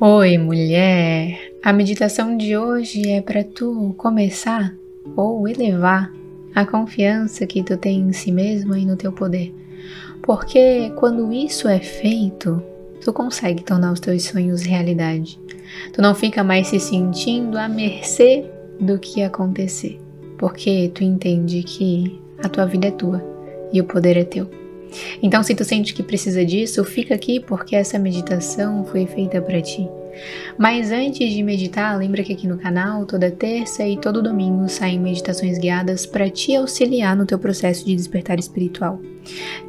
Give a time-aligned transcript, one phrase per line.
[0.00, 1.52] Oi, mulher!
[1.62, 4.74] A meditação de hoje é para tu começar
[5.16, 6.12] ou elevar
[6.52, 9.54] a confiança que tu tem em si mesma e no teu poder.
[10.20, 12.60] Porque quando isso é feito,
[13.00, 15.38] tu consegue tornar os teus sonhos realidade.
[15.92, 18.44] Tu não fica mais se sentindo à mercê
[18.80, 20.00] do que acontecer,
[20.36, 23.24] porque tu entende que a tua vida é tua
[23.72, 24.63] e o poder é teu.
[25.22, 29.60] Então, se tu sente que precisa disso, fica aqui porque essa meditação foi feita para
[29.60, 29.88] ti.
[30.56, 34.98] Mas antes de meditar, lembra que aqui no canal, toda terça e todo domingo saem
[34.98, 39.00] meditações guiadas para te auxiliar no teu processo de despertar espiritual.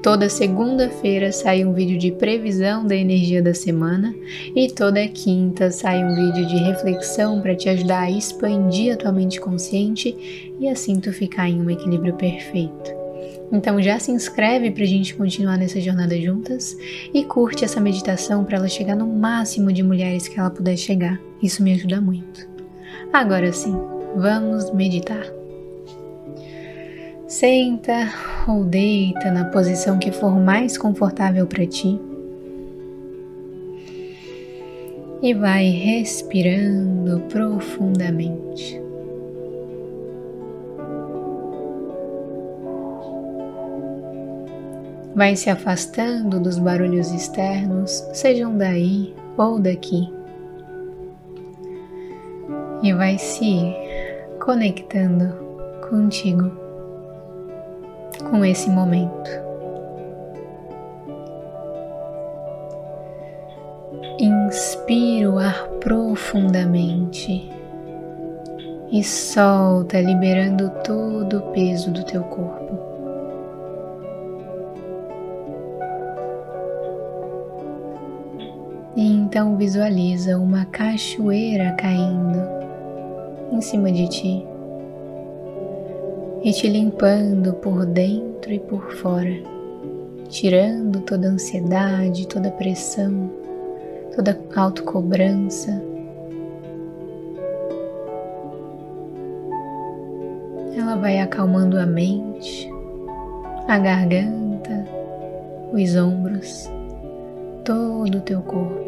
[0.04, 4.14] Toda segunda-feira sai um vídeo de previsão da energia da semana
[4.56, 9.12] e toda quinta sai um vídeo de reflexão para te ajudar a expandir a tua
[9.12, 13.05] mente consciente e assim tu ficar em um equilíbrio perfeito.
[13.52, 16.78] Então já se inscreve para a gente continuar nessa jornada juntas
[17.14, 21.20] e curte essa meditação para ela chegar no máximo de mulheres que ela puder chegar.
[21.42, 22.48] Isso me ajuda muito.
[23.14, 23.76] Agora sim,
[24.16, 25.26] vamos meditar.
[27.28, 28.14] Senta
[28.48, 32.00] ou deita na posição que for mais confortável para ti.
[35.22, 38.85] E vai respirando profundamente.
[45.16, 50.14] Vai se afastando dos barulhos externos, sejam daí ou daqui.
[52.84, 53.74] E vai se
[54.44, 55.34] conectando
[55.90, 56.52] contigo,
[58.30, 59.30] com esse momento.
[64.20, 67.50] Inspira o ar profundamente
[68.92, 72.85] e solta, liberando todo o peso do teu corpo.
[78.96, 82.40] E então visualiza uma cachoeira caindo
[83.52, 84.46] em cima de ti
[86.42, 89.36] e te limpando por dentro e por fora,
[90.30, 93.30] tirando toda ansiedade, toda pressão,
[94.16, 95.84] toda autocobrança.
[100.78, 102.70] Ela vai acalmando a mente,
[103.68, 104.86] a garganta,
[105.74, 106.70] os ombros,
[107.66, 108.80] todo o teu corpo.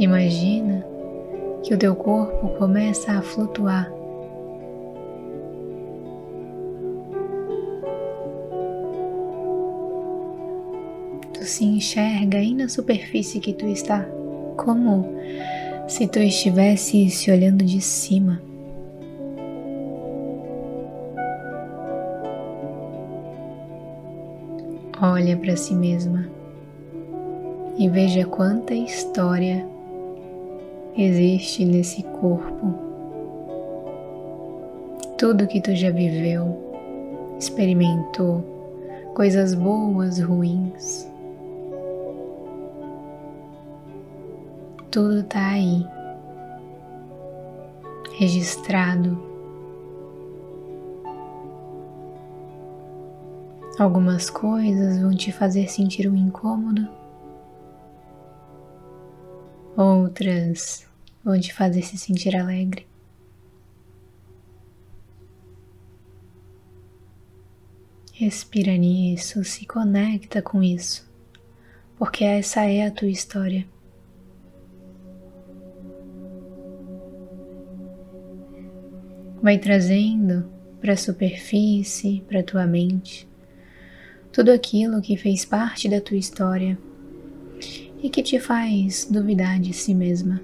[0.00, 0.84] Imagina
[1.62, 3.92] que o teu corpo começa a flutuar.
[11.32, 14.04] Tu se enxerga aí na superfície que tu está,
[14.56, 15.06] como
[15.86, 18.47] se tu estivesse se olhando de cima.
[25.00, 26.28] Olha para si mesma
[27.78, 29.64] e veja quanta história
[30.96, 32.74] existe nesse corpo.
[35.16, 36.74] Tudo que tu já viveu,
[37.38, 38.42] experimentou,
[39.14, 41.08] coisas boas, ruins.
[44.90, 45.86] Tudo tá aí,
[48.18, 49.37] registrado.
[53.78, 56.88] Algumas coisas vão te fazer sentir um incômodo,
[59.76, 60.84] outras
[61.22, 62.88] vão te fazer se sentir alegre.
[68.12, 71.08] Respira nisso, se conecta com isso,
[71.96, 73.64] porque essa é a tua história.
[79.40, 80.50] Vai trazendo
[80.80, 83.27] para a superfície, para tua mente,
[84.32, 86.78] tudo aquilo que fez parte da tua história
[88.02, 90.40] e que te faz duvidar de si mesma,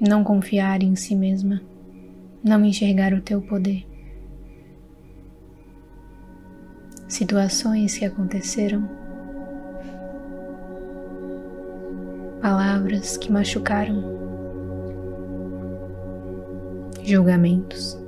[0.00, 1.60] não confiar em si mesma,
[2.42, 3.86] não enxergar o teu poder.
[7.08, 8.88] Situações que aconteceram,
[12.40, 14.02] palavras que machucaram,
[17.04, 18.01] julgamentos.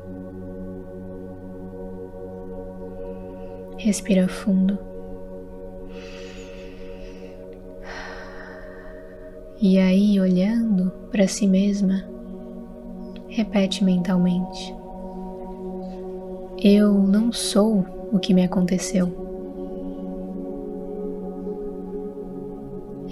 [3.84, 4.78] Respira fundo.
[9.60, 12.02] E aí, olhando para si mesma,
[13.28, 14.74] repete mentalmente:
[16.62, 19.06] Eu não sou o que me aconteceu.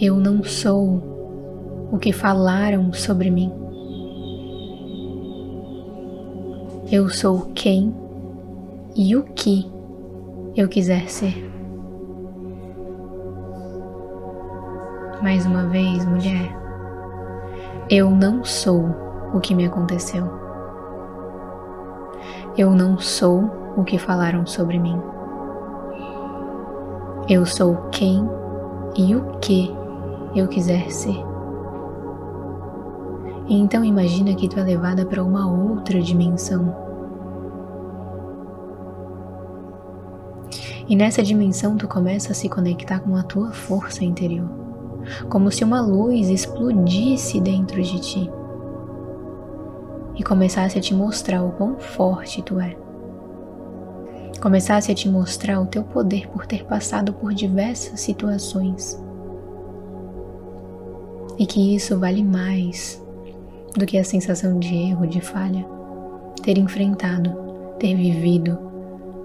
[0.01, 3.53] Eu não sou o que falaram sobre mim.
[6.91, 7.95] Eu sou quem
[8.97, 9.71] e o que
[10.55, 11.51] eu quiser ser.
[15.23, 16.55] Mais uma vez, mulher,
[17.89, 18.85] eu não sou
[19.33, 20.29] o que me aconteceu.
[22.57, 25.01] Eu não sou o que falaram sobre mim.
[27.29, 28.29] Eu sou quem
[28.97, 29.75] e o que
[30.35, 31.17] eu quiser ser.
[33.49, 36.92] Então imagina que tu é levada para uma outra dimensão.
[40.93, 44.47] E nessa dimensão tu começa a se conectar com a tua força interior,
[45.31, 48.31] como se uma luz explodisse dentro de ti
[50.15, 52.77] e começasse a te mostrar o quão forte tu é
[54.39, 59.03] começasse a te mostrar o teu poder por ter passado por diversas situações.
[61.39, 63.03] E que isso vale mais
[63.75, 65.65] do que a sensação de erro, de falha.
[66.43, 67.33] Ter enfrentado,
[67.79, 68.72] ter vivido,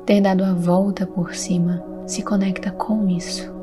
[0.08, 3.54] ter dado a volta por cima, se conecta com isso.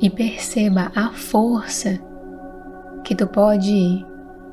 [0.00, 2.00] E perceba a força
[3.04, 4.02] que tu pode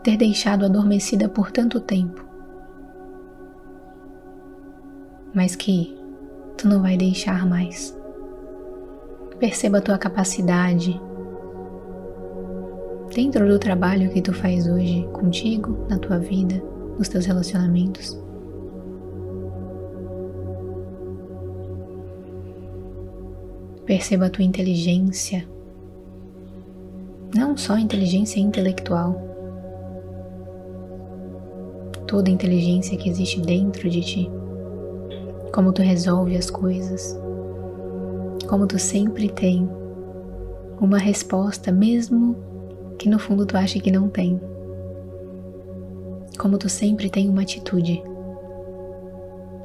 [0.03, 2.27] ter deixado adormecida por tanto tempo
[5.33, 5.97] mas que
[6.57, 7.97] tu não vai deixar mais.
[9.39, 10.99] Perceba a tua capacidade
[13.13, 16.61] dentro do trabalho que tu faz hoje contigo, na tua vida,
[16.97, 18.19] nos teus relacionamentos.
[23.89, 25.49] Perceba a tua inteligência,
[27.35, 29.19] não só inteligência intelectual,
[32.05, 34.31] toda a inteligência que existe dentro de ti.
[35.51, 37.19] Como tu resolve as coisas,
[38.47, 39.67] como tu sempre tem
[40.79, 42.35] uma resposta, mesmo
[42.99, 44.39] que no fundo tu ache que não tem.
[46.37, 48.03] Como tu sempre tem uma atitude,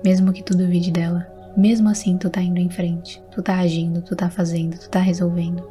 [0.02, 1.33] mesmo que tu duvide dela.
[1.56, 4.98] Mesmo assim, tu tá indo em frente, tu tá agindo, tu tá fazendo, tu tá
[4.98, 5.62] resolvendo.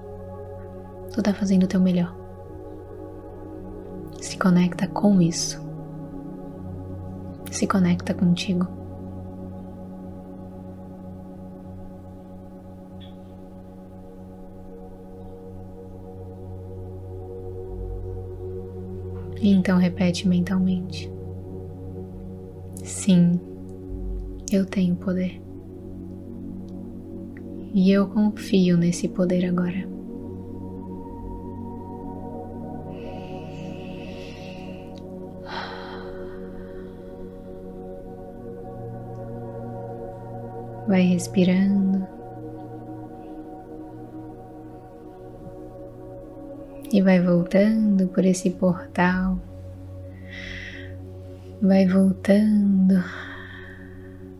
[1.11, 2.15] Tu tá fazendo o teu melhor.
[4.21, 5.61] Se conecta com isso.
[7.51, 8.65] Se conecta contigo.
[19.41, 21.11] Então repete mentalmente:
[22.81, 23.39] Sim,
[24.49, 25.43] eu tenho poder.
[27.73, 29.87] E eu confio nesse poder agora.
[40.87, 42.23] Vai respirando.
[46.93, 49.39] e vai voltando por esse portal,
[51.59, 53.03] vai voltando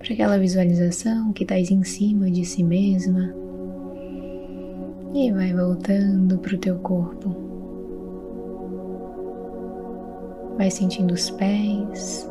[0.03, 3.33] para aquela visualização que estás em cima de si mesma
[5.13, 7.33] e vai voltando para o teu corpo.
[10.57, 12.29] Vai sentindo os pés,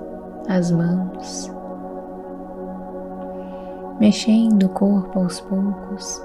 [0.48, 1.50] as mãos,
[3.98, 6.22] mexendo o corpo aos poucos.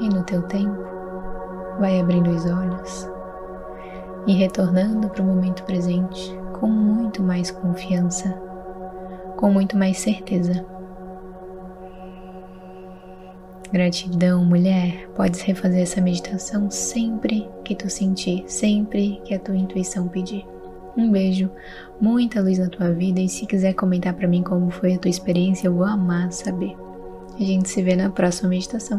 [0.00, 0.78] E no teu tempo,
[1.80, 3.10] vai abrindo os olhos
[4.28, 8.47] e retornando para o momento presente com muito mais confiança,
[9.38, 10.66] com muito mais certeza.
[13.72, 15.08] Gratidão, mulher.
[15.14, 20.44] Podes refazer essa meditação sempre que tu sentir, sempre que a tua intuição pedir.
[20.96, 21.48] Um beijo,
[22.00, 25.10] muita luz na tua vida e se quiser comentar para mim como foi a tua
[25.10, 26.74] experiência, eu vou amar saber.
[27.38, 28.98] A gente se vê na próxima meditação.